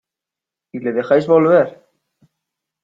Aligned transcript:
¿Y 0.73 0.79
le 0.79 0.93
dejáis 0.93 1.27
volver? 1.27 1.69